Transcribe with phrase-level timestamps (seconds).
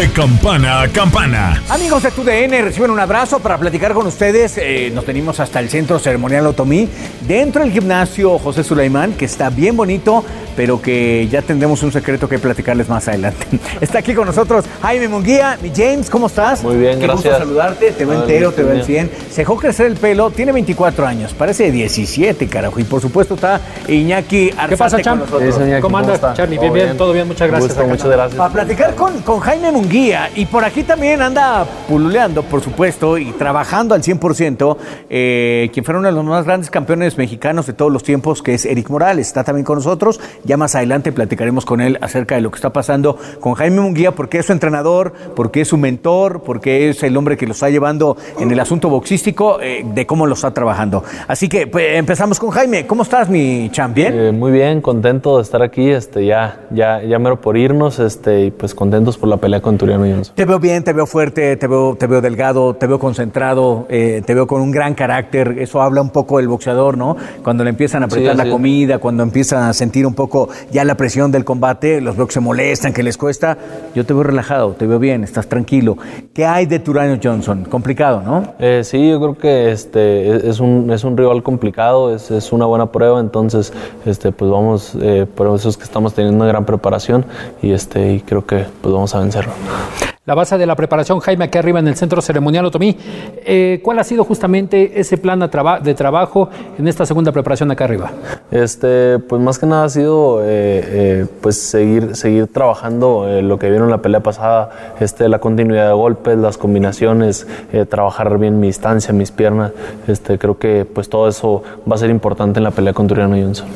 [0.00, 1.62] De campana a campana.
[1.68, 4.56] Amigos de TUDN, reciben un abrazo para platicar con ustedes.
[4.56, 6.88] Eh, nos venimos hasta el Centro Ceremonial Otomí,
[7.28, 10.24] dentro del gimnasio José Sulaimán, que está bien bonito,
[10.56, 13.46] pero que ya tendremos un secreto que platicarles más adelante.
[13.82, 15.58] Está aquí con nosotros Jaime Munguía.
[15.62, 16.62] Mi James, ¿cómo estás?
[16.62, 17.34] Muy bien, Qué gracias.
[17.34, 19.10] gusto saludarte, te veo entero, te veo al bien.
[19.10, 19.30] 100.
[19.30, 22.80] Se dejó crecer el pelo, tiene 24 años, parece de 17, carajo.
[22.80, 25.54] Y por supuesto está Iñaki Arzate ¿Qué pasa, con nosotros.
[25.54, 25.80] Sí, señor.
[25.80, 26.20] ¿Cómo andas?
[26.34, 26.56] Charlie?
[26.56, 27.74] ¿Todo Bien, bien, todo bien, muchas gracias.
[27.74, 28.36] Gusto, muchas gracias.
[28.36, 33.32] Para platicar con, con Jaime Munguía y por aquí también anda pululeando, por supuesto, y
[33.32, 34.76] trabajando al 100%,
[35.08, 38.54] eh, quien fuera uno de los más grandes campeones mexicanos de todos los tiempos, que
[38.54, 39.26] es Eric Morales.
[39.26, 40.20] Está también con nosotros.
[40.44, 44.12] Ya más adelante platicaremos con él acerca de lo que está pasando con Jaime Munguía,
[44.12, 47.68] porque es su entrenador, porque es su mentor, porque es el hombre que lo está
[47.68, 51.02] llevando en el asunto boxístico, eh, de cómo lo está trabajando.
[51.26, 52.86] Así que pues, empezamos con Jaime.
[52.86, 54.12] ¿Cómo estás, mi champion?
[54.14, 58.44] Eh, muy bien, contento de estar aquí, este, ya, ya, ya mero por irnos, este,
[58.44, 59.79] y pues contentos por la pelea con
[60.34, 64.22] Te veo bien, te veo fuerte, te veo, te veo delgado, te veo concentrado, eh,
[64.24, 65.56] te veo con un gran carácter.
[65.58, 67.16] Eso habla un poco del boxeador, ¿no?
[67.42, 70.84] Cuando le empiezan a apretar Sí, la comida, cuando empiezan a sentir un poco ya
[70.84, 73.56] la presión del combate, los veo que se molestan, que les cuesta.
[73.94, 75.96] Yo te veo relajado, te veo bien, estás tranquilo.
[76.34, 77.64] ¿Qué hay de Turano Johnson?
[77.64, 78.54] Complicado, ¿no?
[78.58, 82.52] Eh, sí, yo creo que este, es, es un, es un rival complicado, es, es
[82.52, 83.72] una buena prueba, entonces
[84.04, 87.24] este, pues vamos, eh, por eso es que estamos teniendo una gran preparación
[87.62, 89.52] y, este, y creo que pues vamos a vencerlo.
[90.26, 92.96] La base de la preparación, Jaime, aquí arriba en el Centro Ceremonial Otomí.
[93.44, 98.12] Eh, ¿Cuál ha sido justamente ese plan de trabajo en esta segunda preparación acá arriba?
[98.50, 103.58] Este, pues más que nada ha sido eh, eh, pues seguir, seguir trabajando eh, lo
[103.58, 108.38] que vieron en la pelea pasada, este, la continuidad de golpes, las combinaciones, eh, trabajar
[108.38, 109.72] bien mi distancia, mis piernas.
[110.06, 113.36] Este, creo que pues todo eso va a ser importante en la pelea con Turiano
[113.36, 113.66] Johnson.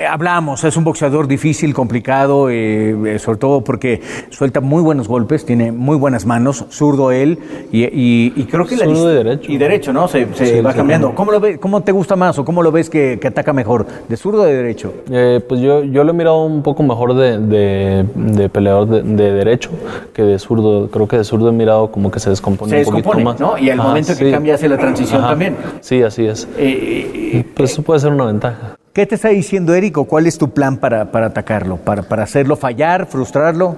[0.00, 4.00] Eh, Hablamos, es un boxeador difícil, complicado, eh, eh, sobre todo porque
[4.30, 7.36] suelta muy buenos golpes, tiene muy buenas manos, zurdo él,
[7.72, 9.50] y, y- y creo que la y derecho.
[9.50, 10.06] Y derecho, ¿no?
[10.06, 11.16] Se, se Sí, va cambiando.
[11.16, 13.86] ¿Cómo, lo ve- ¿Cómo te gusta más o cómo lo ves que, que ataca mejor?
[14.08, 14.94] ¿De zurdo o de derecho?
[15.10, 19.02] Eh, pues yo, yo lo he mirado un poco mejor de, de- de peleador de,
[19.02, 19.70] de derecho
[20.14, 20.88] que de zurdo.
[20.92, 23.40] Creo que de zurdo he mirado como que se descompone Se un poquito descompone, más.
[23.40, 23.58] ¿no?
[23.58, 25.30] Y al momento que cambia hace la transición Ajá.
[25.30, 25.56] también.
[25.80, 26.46] Sí, así es.
[26.56, 28.77] Eh, Pues eso puede ser una ventaja.
[28.98, 31.76] ¿Qué te está diciendo Eric cuál es tu plan para, para atacarlo?
[31.76, 33.76] Para, ¿Para hacerlo fallar, frustrarlo?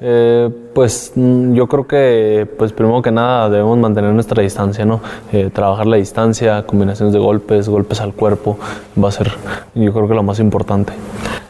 [0.00, 5.02] Eh, pues mm, yo creo que, pues primero que nada debemos mantener nuestra distancia, ¿no?
[5.30, 8.58] Eh, trabajar la distancia, combinaciones de golpes, golpes al cuerpo,
[8.98, 9.30] va a ser,
[9.74, 10.94] yo creo que lo más importante.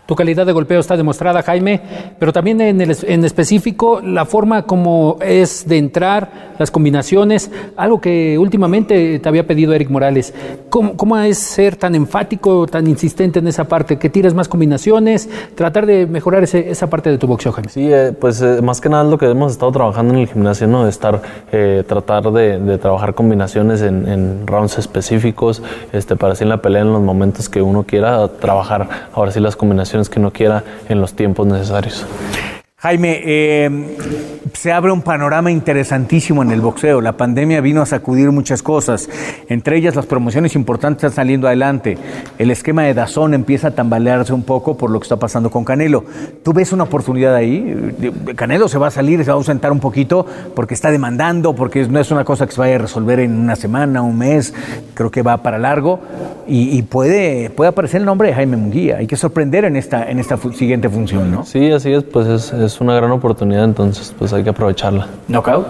[0.06, 1.80] Tu calidad de golpeo está demostrada, Jaime,
[2.18, 8.00] pero también en, el- en específico la forma como es de entrar, las combinaciones, algo
[8.00, 10.32] que últimamente te había pedido Eric Morales.
[10.70, 13.98] ¿Cómo, cómo es ser tan enfático, tan insistente en esa parte?
[13.98, 17.68] Que tires más combinaciones, tratar de mejorar ese- esa parte de tu boxeo, Jaime.
[17.70, 20.66] Sí, eh, pues eh, más que nada lo que hemos estado trabajando en el gimnasio,
[20.68, 20.84] ¿no?
[20.84, 21.20] De estar,
[21.52, 25.62] eh, tratar de, de trabajar combinaciones en, en rounds específicos,
[25.92, 29.40] este, para así en la pelea en los momentos que uno quiera, trabajar ahora sí
[29.40, 32.04] las combinaciones que uno quiera en los tiempos necesarios.
[32.86, 33.68] Jaime, eh,
[34.52, 37.00] se abre un panorama interesantísimo en el boxeo.
[37.00, 39.08] La pandemia vino a sacudir muchas cosas,
[39.48, 41.98] entre ellas las promociones importantes están saliendo adelante.
[42.38, 45.64] El esquema de Dazón empieza a tambalearse un poco por lo que está pasando con
[45.64, 46.04] Canelo.
[46.44, 47.94] ¿Tú ves una oportunidad ahí?
[48.36, 51.86] Canelo se va a salir, se va a ausentar un poquito porque está demandando, porque
[51.88, 54.54] no es una cosa que se vaya a resolver en una semana, un mes.
[54.94, 55.98] Creo que va para largo
[56.46, 58.98] y, y puede, puede aparecer el nombre de Jaime Munguía.
[58.98, 61.44] Hay que sorprender en esta, en esta siguiente función, ¿no?
[61.44, 65.06] Sí, así es, pues es, es una gran oportunidad, entonces pues hay que aprovecharla.
[65.28, 65.66] ¿Knockout?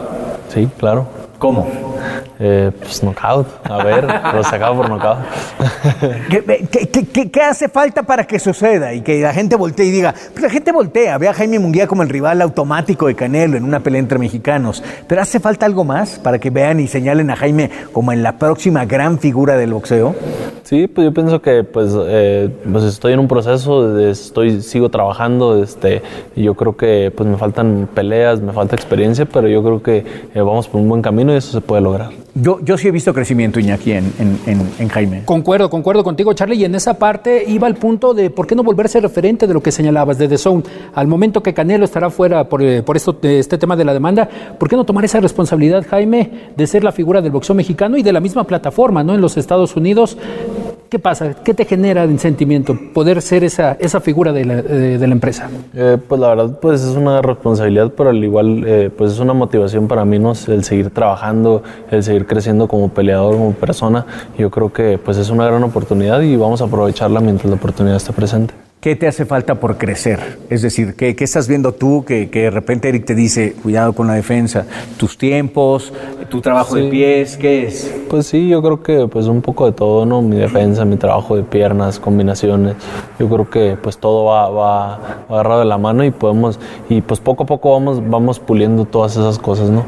[0.49, 1.06] Sí, claro.
[1.39, 1.67] ¿Cómo?
[2.39, 5.19] Eh, pues knockout, a ver, lo sacaba por knockout.
[6.31, 9.91] ¿Qué, qué- qué- qué- hace falta para que suceda y que la gente voltee y
[9.91, 13.56] diga, pues la gente voltea, ve a Jaime Munguía como el rival automático de Canelo
[13.56, 17.31] en una pelea entre mexicanos, pero hace falta algo más para que vean y señalen
[17.31, 20.14] a Jaime como en la próxima gran figura del boxeo.
[20.64, 25.62] Sí, pues yo pienso que pues, eh, pues estoy en un proceso, estoy, sigo trabajando,
[25.62, 26.03] este,
[26.35, 29.99] y yo creo que pues me faltan peleas, me falta experiencia, pero yo creo que
[30.35, 31.95] eh, vamos por un buen camino y eso se puede lograr.
[32.34, 35.22] Yo, yo sí he visto crecimiento, Iñaki, en, en- en- en Jaime.
[35.25, 36.56] Concuerdo, concuerdo contigo, Charlie.
[36.56, 39.62] Y en esa parte iba al punto de por qué no volverse referente de lo
[39.62, 40.62] que señalabas de The Zone.
[40.94, 44.28] Al momento que Canelo estará fuera por, eh, por esto, este tema de la demanda,
[44.58, 48.02] ¿por qué no tomar esa responsabilidad, Jaime, de ser la figura del boxeo mexicano y
[48.02, 49.14] de la misma plataforma, ¿no?
[49.14, 50.16] En los Estados Unidos.
[50.88, 51.35] ¿Qué pasa?
[51.43, 55.50] ¿Qué te genera en sentimiento poder ser esa, esa figura de la, de, la empresa?
[55.75, 59.33] Eh, pues la verdad, pues es una responsabilidad, pero al igual, eh, pues es una
[59.33, 60.33] motivación para mí, ¿no?
[60.47, 64.06] El seguir trabajando, el seguir creciendo como peleador, como persona.
[64.38, 67.97] Yo creo que pues es una gran oportunidad y vamos a aprovecharla mientras la oportunidad
[67.97, 68.66] esté presente.
[68.81, 70.38] ¿Qué te hace falta por crecer?
[70.49, 74.12] Es decir, ¿qué, estás viendo tú que, de repente Eric te dice, cuidado con la
[74.12, 74.64] defensa?
[74.96, 75.93] ¿Tus tiempos?
[76.28, 77.37] ¿Tu trabajo de pies?
[77.37, 77.93] ¿Qué es?
[78.08, 80.23] Pues sí, yo creo que pues un poco de todo, ¿no?
[80.23, 82.76] Mi defensa, mi trabajo de piernas, combinaciones.
[83.19, 87.19] Yo creo que pues todo va, va, agarrado de la mano y podemos, y pues
[87.19, 89.84] poco a poco vamos, vamos puliendo todas esas cosas, ¿no?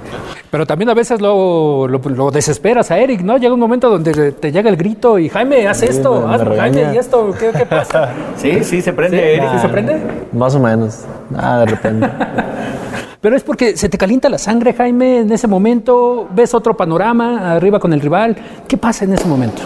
[0.50, 3.36] Pero también a veces lo, lo, desesperas a Eric, ¿no?
[3.36, 6.96] Llega un momento donde te llega el grito y Jaime, haz esto, haz, Jaime, y
[6.96, 8.14] esto, ¿qué, qué pasa?
[8.36, 10.00] sí, sí, se prende, Eric, ¿se prende?
[10.32, 11.04] Más o menos,
[11.36, 12.08] ah, de repente.
[13.20, 17.52] Pero es porque se te calienta la sangre, Jaime, en ese momento, ves otro panorama
[17.52, 18.36] arriba con el rival.
[18.68, 19.62] ¿Qué pasa en ese momento?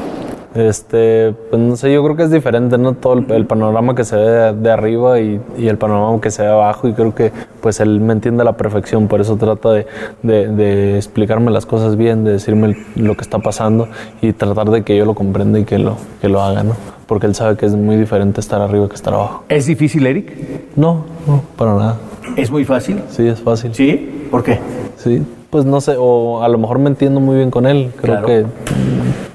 [0.55, 2.93] Este, pues no sé, yo creo que es diferente, ¿no?
[2.93, 6.89] Todo el, panorama que se ve de, arriba y, el panorama que se ve abajo
[6.89, 7.33] y creo que
[7.63, 9.87] pues él me entiende a la perfección, por eso trata de,
[10.23, 13.89] de, explicarme las cosas bien, de decirme lo que está pasando
[14.21, 16.75] y tratar de que yo lo comprenda y que lo, que lo haga, ¿no?
[17.13, 19.45] Porque él sabe que es muy diferente estar arriba que estar abajo.
[19.51, 20.33] ¿Es difícil, Eric?
[20.77, 21.99] No, no, para nada.
[22.39, 23.03] ¿Es muy fácil?
[23.11, 23.75] Sí, es fácil.
[23.75, 24.29] ¿Sí?
[24.31, 24.59] ¿Por qué?
[24.97, 28.25] Sí, pues no sé, o a lo mejor me entiendo muy bien con él, creo
[28.25, 28.47] que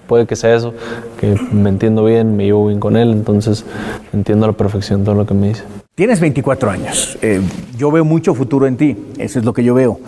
[0.08, 0.74] puede que sea eso,
[1.20, 3.64] que me entiendo bien, me llevo bien con él, entonces
[4.12, 5.62] entiendo a la perfección todo lo que me dice.
[5.94, 7.42] Tienes 24 años, eh,
[7.78, 10.00] yo veo mucho futuro en ti, eso es lo que yo veo.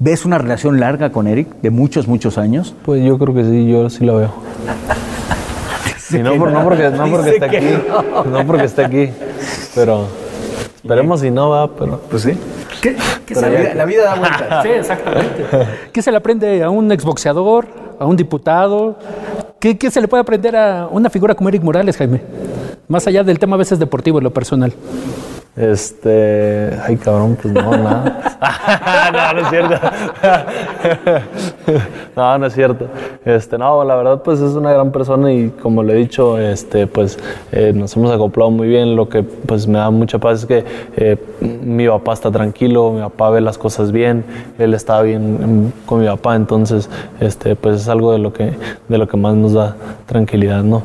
[0.00, 2.74] ¿Ves una relación larga con Eric de muchos, muchos años?
[2.84, 4.32] Pues yo creo que sí, yo sí la veo.
[6.14, 7.58] Y no, no, porque, no porque esté aquí,
[8.30, 8.46] no.
[8.46, 9.10] porque esté aquí,
[9.74, 10.06] pero
[10.76, 12.00] esperemos si no va, pero...
[12.10, 12.38] Pues sí.
[12.80, 12.96] ¿Qué,
[13.74, 14.62] la, vida, da vueltas.
[14.62, 15.46] Sí, exactamente.
[15.92, 17.66] ¿Qué se le aprende a un exboxeador,
[17.98, 18.98] a un diputado?
[19.58, 22.20] ¿Qué, ¿Qué, se le puede aprender a una figura como Eric Morales, Jaime?
[22.88, 24.74] Más allá del tema a veces deportivo, en lo personal.
[25.56, 28.36] Este, ay cabrón, pues no, nada.
[29.12, 29.74] no, no es cierto.
[32.16, 32.86] no, no es cierto.
[33.24, 36.86] Este, no, la verdad, pues es una gran persona y como le he dicho, este,
[36.86, 37.18] pues
[37.52, 38.96] eh, nos hemos acoplado muy bien.
[38.96, 40.64] Lo que pues me da mucha paz es que
[40.96, 44.24] eh, mi papá está tranquilo, mi papá ve las cosas bien,
[44.58, 46.88] él está bien con mi papá, entonces,
[47.20, 48.52] este, pues es algo de lo que,
[48.88, 50.82] de lo que más nos da tranquilidad, ¿no?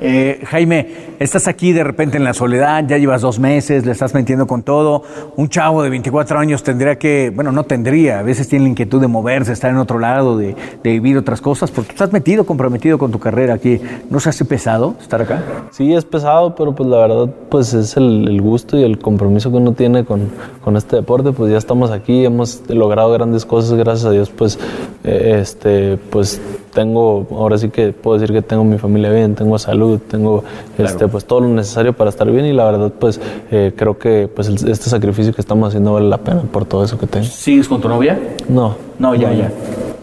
[0.00, 4.14] Eh, Jaime, estás aquí de repente en la soledad, ya llevas dos meses, le estás
[4.14, 5.02] metiendo con todo.
[5.36, 9.00] Un chavo de 24 años tendría que, bueno, no tendría, a veces tiene la inquietud
[9.00, 13.10] de moverse, estar en otro lado, de, vivir otras cosas, porque estás metido, comprometido con
[13.10, 13.80] tu carrera aquí.
[14.08, 15.42] ¿No se hace pesado estar acá?
[15.70, 19.56] Sí, es pesado, pero pues la verdad, pues es el, gusto y el compromiso que
[19.56, 20.30] uno tiene con,
[20.68, 21.32] con, este deporte.
[21.32, 24.58] Pues ya estamos aquí, hemos logrado grandes cosas, gracias a Dios, pues,
[25.02, 26.42] eh, este, pues
[26.74, 30.44] tengo, ahora sí que puedo decir que tengo mi familia bien, tengo salud, tengo
[30.76, 33.18] este, pues todo lo necesario para estar bien y la verdad pues
[33.50, 36.98] eh, creo que pues este sacrificio que estamos haciendo vale la pena por todo eso
[36.98, 37.24] que tengo.
[37.24, 38.18] ¿Sigues con tu novia?
[38.48, 38.76] No.
[38.98, 39.50] No, ya, ya.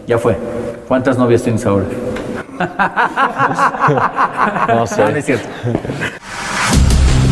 [0.08, 0.36] Ya fue.
[0.88, 1.84] ¿Cuántas novias tienes ahora?
[4.68, 5.04] no sé.
[5.04, 5.48] No, es cierto.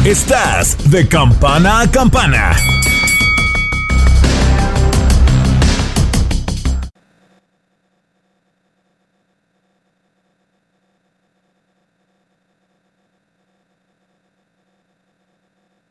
[0.04, 2.52] Estás de campana a campana.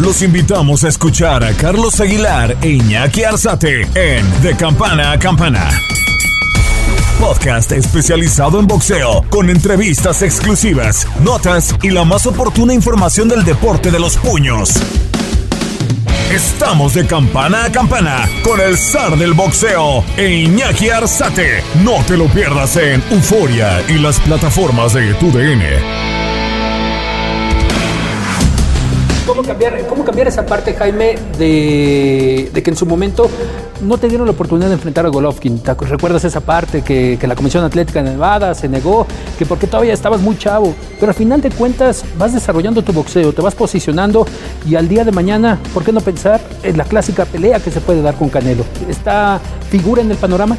[0.00, 5.68] Los invitamos a escuchar a Carlos Aguilar e Iñaki Arzate en De Campana a Campana.
[7.20, 13.90] Podcast especializado en boxeo, con entrevistas exclusivas, notas y la más oportuna información del deporte
[13.90, 14.70] de los puños.
[16.32, 21.62] Estamos de campana a campana con el zar del boxeo e Iñaki Arzate.
[21.84, 26.29] No te lo pierdas en Euforia y las plataformas de TUDN.
[29.30, 33.30] ¿Cómo cambiar, cómo cambiar esa parte, Jaime, de, que en su momento
[33.80, 35.62] no te dieron la oportunidad de enfrentar a Golovkin?
[35.64, 39.06] ¿Recuerdas esa parte que, la Comisión Atlética de Nevada se negó,
[39.38, 40.74] que porque todavía estabas muy chavo?
[40.98, 44.26] Pero al final de cuentas vas desarrollando tu boxeo, te vas posicionando
[44.68, 47.80] y al día de mañana, ¿por qué no pensar en la clásica pelea que se
[47.80, 48.64] puede dar con Canelo?
[48.88, 50.56] ¿Está figura en el panorama?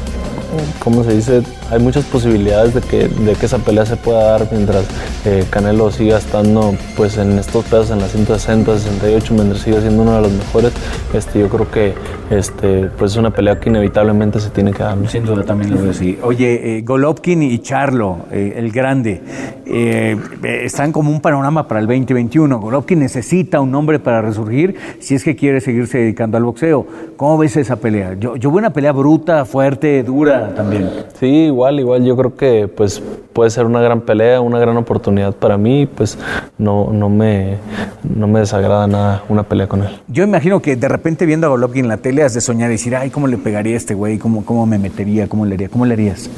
[0.82, 1.42] ¿Cómo se dice?
[1.72, 4.84] Hay muchas posibilidades de que, de que esa pelea se pueda dar mientras
[5.24, 10.02] eh, Canelo siga estando pues en estos pesos en la 160, 68, mientras siga siendo
[10.02, 10.72] uno de los mejores.
[11.14, 11.94] Este, yo creo que
[12.30, 14.96] este, pues es una pelea que inevitablemente se tiene que dar.
[14.96, 15.08] ¿no?
[15.08, 16.18] Sin duda también lo veo así.
[16.22, 19.22] Oye, eh, Golovkin y Charlo, eh, el grande,
[19.64, 22.60] eh, eh, están como un panorama para el 2021.
[22.60, 26.86] Golovkin necesita un nombre para resurgir si es que quiere seguirse dedicando al boxeo.
[27.16, 28.14] ¿Cómo ves esa pelea?
[28.18, 30.90] Yo, yo veo una pelea bruta, fuerte, dura también.
[31.18, 32.04] Sí, igual, igual.
[32.04, 33.02] Yo creo que pues
[33.32, 35.86] puede ser una gran pelea, una gran oportunidad para mí.
[35.86, 36.18] Pues
[36.58, 37.56] no, no, me,
[38.02, 40.00] no me desagrada nada una pelea con él.
[40.08, 42.72] Yo imagino que de repente viendo a Golovkin en la tele has de soñar y
[42.74, 44.18] decir, ay, ¿cómo le pegaría a este güey?
[44.18, 45.28] ¿Cómo, ¿Cómo me metería?
[45.28, 45.68] ¿Cómo le haría?
[45.68, 46.28] ¿Cómo le harías?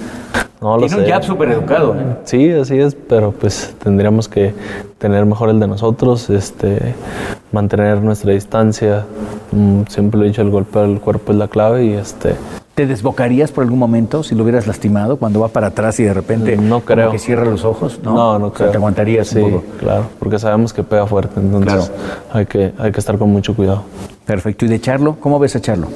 [0.60, 1.10] No lo Tiene un sé.
[1.12, 1.94] jab súper educado.
[1.94, 2.16] ¿eh?
[2.24, 4.54] Sí, así es, pero pues tendríamos que
[4.96, 6.94] tener mejor el de nosotros, este,
[7.52, 9.04] mantener nuestra distancia.
[9.52, 12.34] Mm, Siempre lo he dicho, el golpe al cuerpo es la clave y este,
[12.74, 16.12] ¿Te desbocarías por algún momento si lo hubieras lastimado cuando va para atrás y de
[16.12, 17.10] repente No como creo.
[17.12, 18.00] que cierra los ojos?
[18.02, 18.70] No, no, no O sea, creo.
[18.72, 19.64] te aguantarías sí, un poco.
[19.78, 21.92] claro, porque sabemos que pega fuerte, entonces
[22.32, 23.84] hay, que, hay que estar con mucho cuidado.
[24.26, 24.64] Perfecto.
[24.64, 25.16] ¿Y de Charlo?
[25.20, 25.86] ¿Cómo ves a Charlo?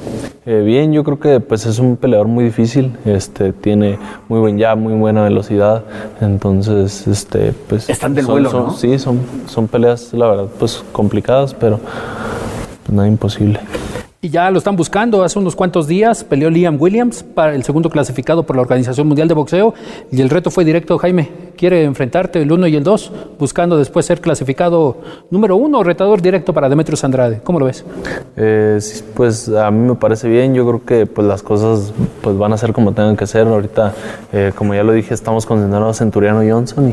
[0.46, 4.56] Eh, bien, yo creo que pues es un peleador muy difícil, este, tiene muy buen
[4.60, 5.82] jab, muy buena velocidad,
[6.20, 8.70] entonces este, pues Están del son- vuelo, son- ¿no?
[8.74, 9.18] Sí, son,
[9.48, 11.80] son peleas, la verdad, pues complicadas, pero
[12.84, 13.58] pues, nada imposible.
[14.20, 15.22] Y ya lo están buscando.
[15.22, 19.28] Hace unos cuantos días peleó Liam Williams para el segundo clasificado por la Organización Mundial
[19.28, 19.74] de Boxeo.
[20.10, 21.47] Y el reto fue directo, Jaime.
[21.58, 24.98] Quiere enfrentarte el 1 y el 2, buscando después ser clasificado
[25.28, 27.40] número uno, retador directo para Demetrius Andrade.
[27.42, 27.84] ¿Cómo lo ves?
[28.36, 32.38] Eh, sí, pues a mí me parece bien, yo creo que pues las cosas pues
[32.38, 33.48] van a ser como tengan que ser.
[33.48, 33.92] Ahorita,
[34.32, 36.92] eh, como ya lo dije, estamos concentrados en Turiano Johnson y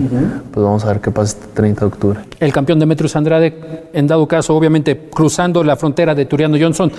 [0.52, 2.20] pues vamos a ver qué pasa este 30 de octubre.
[2.40, 6.92] El campeón Demetrius Andrade, en dado caso, obviamente cruzando la frontera de Turiano Johnson.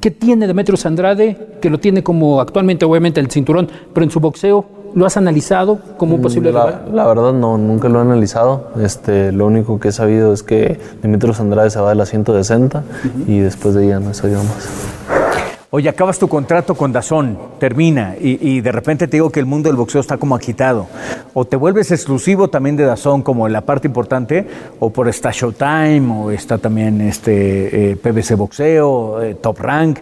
[0.00, 1.36] ¿Qué tiene Demetrius Andrade?
[1.60, 5.78] Que lo tiene como actualmente, obviamente, el cinturón, pero en su boxeo, ¿lo has analizado
[5.96, 6.82] como un posible rival?
[6.88, 8.70] La, la verdad no, nunca lo he analizado.
[8.80, 12.82] Este, lo único que he sabido es que Dimitrios Andrade se va de la 160
[13.26, 14.68] y después de ella no he sabido más.
[15.74, 19.46] Oye, acabas tu contrato con Dazón, termina, y, y de repente te digo que el
[19.46, 20.86] mundo del boxeo está como agitado.
[21.32, 24.46] O te vuelves exclusivo también de Dazón como la parte importante,
[24.80, 30.00] o por está Showtime, o está también este eh, PBC Boxeo, eh, Top Rank.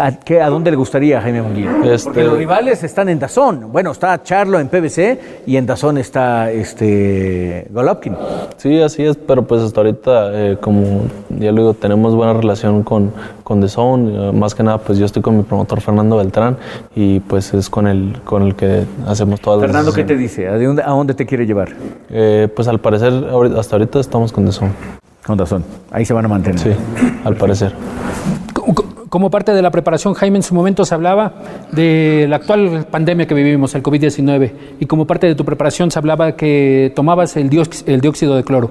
[0.00, 1.72] ¿A, qué- a dónde le gustaría Jaime Munguía?
[1.84, 3.70] Este- Porque los rivales están en Dazón.
[3.72, 8.16] Bueno, está Charlo en PBC y en Dazón está este Golovkin.
[8.56, 12.82] Sí, así es, pero pues hasta ahorita, eh, como ya lo digo, tenemos buena relación
[12.82, 13.12] con,
[13.44, 14.32] con The Zone.
[14.32, 16.56] más que nada, pues yo estoy con mi promotor Fernando Beltrán
[16.94, 20.48] y pues es con el, con el que hacemos todas las Fernando, ¿qué te dice?
[20.48, 21.70] ¿A dónde, a dónde te quiere llevar?
[22.10, 23.12] Eh, pues al parecer,
[23.58, 24.72] hasta ahorita estamos con Zone.
[25.26, 25.64] Con Dazón.
[25.90, 26.58] Ahí se van a mantener.
[26.58, 26.70] Sí,
[27.24, 27.72] al parecer.
[28.52, 31.32] Co- co- Como parte de la preparación, Jaime, en su momento se hablaba
[31.72, 35.98] de la actual pandemia que vivimos, el COVID-19, y como parte de tu preparación se
[35.98, 38.68] hablaba que tomabas el dióxido de cloro.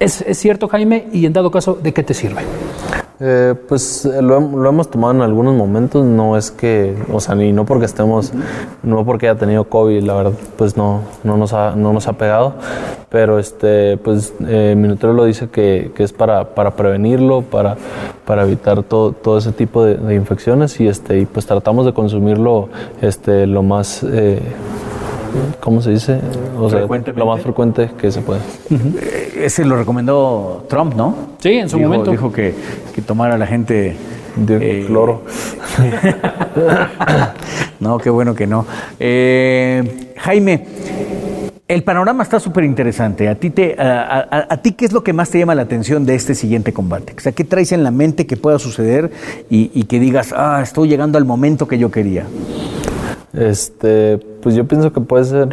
[0.00, 1.08] ¿Es, es cierto, Jaime?
[1.12, 2.40] Y en dado caso, ¿de qué te sirve?
[3.20, 7.52] Eh, pues lo, lo hemos tomado en algunos momentos, no es que, o sea, ni
[7.52, 8.32] no porque estemos,
[8.82, 12.14] no porque haya tenido COVID, la verdad, pues no, no, nos, ha, no nos ha
[12.14, 12.54] pegado,
[13.10, 14.88] pero este, pues eh, mi
[15.24, 17.76] dice que, que es para, para prevenirlo, para,
[18.24, 21.92] para evitar todo, todo ese tipo de, de infecciones y, este, y pues tratamos de
[21.92, 24.02] consumirlo este, lo más...
[24.02, 24.40] eh,
[25.60, 26.20] ¿Cómo se dice?
[26.58, 27.18] O sea, Frecuentemente.
[27.18, 28.40] lo más frecuente que se puede.
[29.40, 31.14] Ese lo recomendó Trump, ¿no?
[31.38, 32.10] Sí, en su Dijo- momento.
[32.10, 32.54] Dijo que,
[32.94, 33.96] que tomara la gente.
[34.36, 35.22] De eh, cloro.
[37.80, 38.66] no, qué bueno que no.
[38.98, 40.66] Eh, Jaime,
[41.68, 43.28] el panorama está súper interesante.
[43.28, 45.62] ¿A ti, te, a, a- a ti qué es lo que más te llama la
[45.62, 47.14] atención de este siguiente combate?
[47.16, 49.10] O sea, ¿qué traes en la mente que pueda suceder
[49.50, 52.24] y, y que digas, ah, estoy llegando al momento que yo quería?
[53.34, 55.48] Este, pues yo pienso que puede ser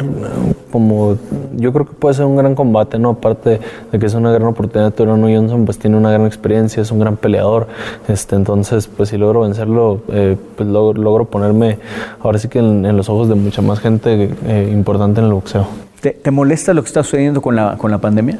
[0.72, 1.16] como,
[1.56, 3.10] yo creo que puede ser un gran combate, ¿no?
[3.10, 3.60] Aparte
[3.92, 6.98] de que es una gran oportunidad, Torano Johnson pues tiene una gran experiencia, es un
[6.98, 7.68] gran peleador,
[8.08, 11.78] este, entonces pues si logro vencerlo, eh, pues logro, logro ponerme
[12.20, 15.32] ahora sí que en, en los ojos de mucha más gente eh, importante en el
[15.32, 15.66] boxeo.
[16.00, 18.38] ¿Te, te molesta lo que está sucediendo con la, con la pandemia?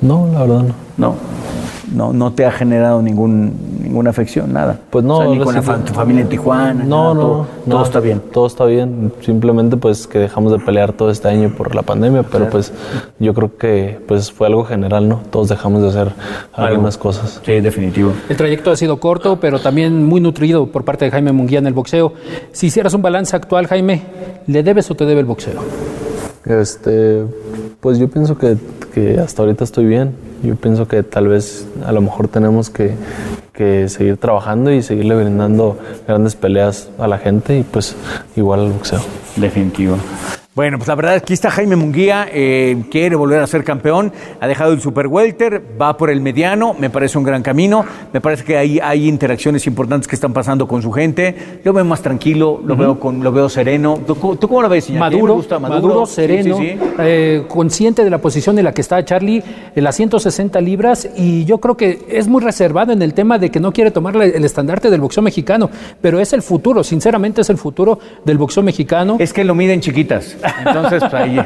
[0.00, 0.74] No, la verdad no.
[0.96, 1.14] No.
[1.94, 4.78] No, no te ha generado ningún, ninguna afección, nada.
[4.90, 6.84] Pues no, O sea, ni con la fa- tu familia en Tijuana.
[6.84, 7.74] No, nada, no, todo, no.
[7.74, 8.22] todo está bien.
[8.32, 9.12] Todo está bien.
[9.20, 12.72] Simplemente pues que dejamos de pelear todo este año por la pandemia, pero pues
[13.18, 15.20] yo creo que pues fue algo general, ¿no?
[15.30, 16.12] Todos dejamos de hacer
[16.54, 17.40] algunas cosas.
[17.44, 18.12] Sí, definitivo.
[18.28, 21.66] El trayecto ha sido corto, pero también muy nutrido por parte de Jaime Munguía en
[21.66, 22.14] el boxeo.
[22.52, 24.02] Si hicieras un balance actual, Jaime,
[24.46, 25.60] ¿le debes o te debe el boxeo?
[26.44, 27.24] Este,
[27.80, 28.56] pues yo pienso que,
[28.94, 30.12] que hasta ahorita estoy bien.
[30.42, 32.94] Yo pienso que tal vez a lo mejor tenemos que,
[33.52, 37.96] que seguir trabajando y seguirle brindando grandes peleas a la gente y pues
[38.36, 39.00] igual al boxeo.
[39.36, 39.96] Definitivo.
[40.54, 44.46] Bueno, pues la verdad aquí está Jaime Munguía, eh, quiere volver a ser campeón, ha
[44.46, 48.44] dejado el Super Welter, va por el mediano, me parece un gran camino, me parece
[48.44, 52.60] que hay, hay interacciones importantes que están pasando con su gente, lo veo más tranquilo,
[52.66, 53.98] lo, veo, con, lo veo sereno.
[54.06, 55.00] ¿Tú, tú cómo lo ves, Iñaki?
[55.16, 56.86] Maduro, maduro, sereno, Sí, sí, sí.
[56.98, 59.42] eh, consciente de la posición en la que está Charlie,
[59.74, 63.50] en las 160 libras, y yo creo que es muy reservado en el tema de
[63.50, 65.70] que no quiere tomar el estandarte del boxeo mexicano,
[66.02, 69.16] pero es el futuro, sinceramente es el futuro del boxeo mexicano.
[69.18, 71.38] Es que lo miden chiquitas, entonces pues ahí...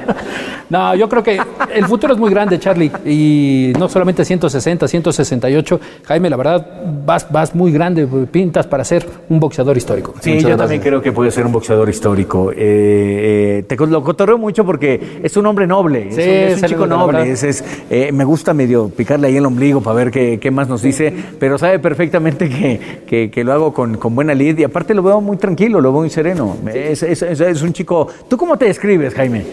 [0.68, 1.38] No, yo creo que
[1.74, 2.90] el futuro es muy grande, Charlie.
[3.04, 5.80] Y no solamente 160, 168.
[6.06, 6.66] Jaime, la verdad,
[7.06, 10.14] vas, vas muy grande, pintas para ser un boxeador histórico.
[10.20, 10.58] Sí, Muchas yo gracias.
[10.58, 12.50] también creo que puede ser un boxeador histórico.
[12.50, 16.62] Eh, eh, te lo cotorreo mucho porque es un hombre noble, Sí, es un, es
[16.62, 17.30] un chico noble.
[17.30, 20.68] es- es, eh, me gusta medio picarle ahí el ombligo para ver qué, qué más
[20.68, 24.64] nos dice, pero sabe perfectamente que, que- que lo hago con, con buena lid y
[24.64, 26.56] aparte lo veo muy tranquilo, lo veo muy sereno.
[26.74, 28.08] Es- es un chico...
[28.28, 29.44] ¿Tú cómo te describes, Jaime?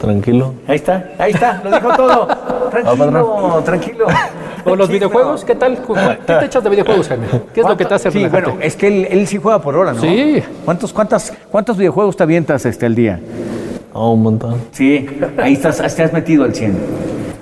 [0.00, 0.54] Tranquilo.
[0.66, 2.28] Ahí está, ahí está, lo dijo todo.
[2.70, 4.06] Tranquilo, tranquilo.
[4.64, 5.44] ¿O los Sí, videojuegos?
[5.44, 5.78] ¿Qué tal?
[6.26, 7.26] ¿Qué te echas de videojuegos, Jaime?
[7.54, 8.46] ¿Qué es lo que te hace Sí, relajarte?
[8.50, 10.00] bueno, es que él, él sí juega por hora, ¿no?
[10.00, 10.42] Sí.
[10.64, 13.18] ¿Cuántos, cuántas, ¿Cuántos videojuegos te avientas este, al día?
[13.94, 14.56] Oh, un montón.
[14.72, 15.08] Sí,
[15.42, 16.76] ahí estás, te has metido al 100.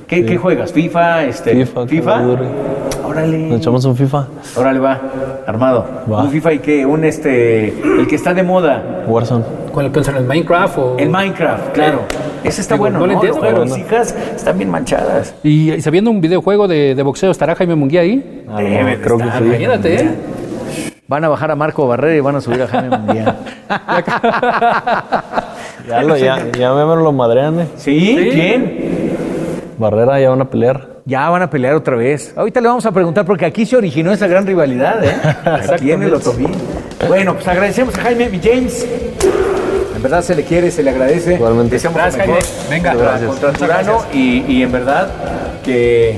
[0.06, 0.72] ¿Qué, qué juegas?
[0.72, 1.24] ¿FIFA?
[1.24, 2.44] Este, FIFA, Duty.
[3.04, 3.38] Órale.
[3.38, 4.26] ¿Nos echamos un FIFA?
[4.56, 5.00] Órale, va.
[5.46, 5.84] Armado.
[6.10, 6.22] Va.
[6.22, 6.86] ¿Un FIFA y qué?
[6.86, 7.68] Un este.
[7.68, 9.04] El que está de moda.
[9.08, 9.44] Warzone.
[9.76, 10.96] ¿Con el, con el Minecraft o...?
[10.98, 12.00] El Minecraft, claro.
[12.42, 12.98] Ese está Digo, bueno.
[12.98, 15.34] no No, le entiendo, Lo juegan pero mis hijas están bien manchadas.
[15.42, 18.46] Y, y sabiendo un videojuego de, de boxeo, ¿estará Jaime Munguía ahí?
[18.48, 19.14] Ah, Debe que sí.
[19.44, 20.10] Imagínate, ¿eh?
[21.06, 23.36] Van a bajar a Marco Barrera y van a subir a Jaime Mundial.
[25.86, 27.66] Ya, lo, ya, ya me lo madrean, eh.
[27.76, 28.30] ¿Sí?
[28.32, 29.14] ¿Quién?
[29.78, 30.88] Barrera ya van a pelear.
[31.04, 32.32] Ya van a pelear otra vez.
[32.36, 35.14] Ahorita le vamos a preguntar porque aquí se originó esa gran rivalidad, ¿eh?
[35.72, 36.48] Aquí en el Otomí.
[37.06, 38.86] Bueno, pues agradecemos a Jaime y James.
[40.06, 41.34] Verdad se le quiere, se le agradece.
[41.34, 41.74] Igualmente.
[41.74, 42.70] Deseamos Gracias, mejor Jaime.
[42.70, 42.90] Venga.
[42.92, 43.30] contra- Gracias.
[43.30, 44.14] contra Turano gracias.
[44.14, 45.10] y, y en verdad
[45.64, 46.14] que,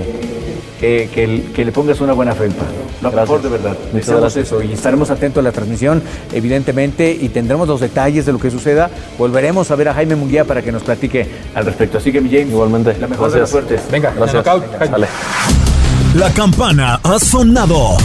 [0.78, 2.64] que, que- que le pongas una buena felpa.
[3.00, 3.20] Lo Gracias.
[3.30, 3.70] mejor de verdad.
[3.70, 4.46] Muchas Deseamos gracias.
[4.46, 6.02] eso y estaremos atentos a la transmisión,
[6.34, 8.90] evidentemente, y tendremos los detalles de lo que suceda.
[9.16, 11.96] Volveremos a ver a Jaime Munguía para que nos platique al respecto.
[11.98, 12.94] Así que, mi James, Igualmente.
[13.00, 13.68] la mejor de las Gracias.
[13.78, 13.90] suertes.
[13.90, 14.44] Venga, Gracias.
[14.44, 14.86] knockout, Jaime.
[14.92, 15.06] Sale.
[16.14, 17.96] La campana ha sonado.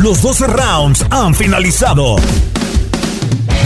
[0.00, 2.16] Los 12 rounds han finalizado.